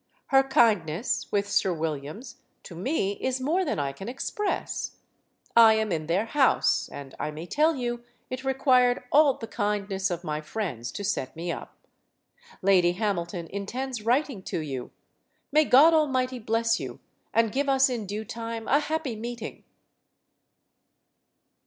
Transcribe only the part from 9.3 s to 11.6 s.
the kind ness of my friends to set me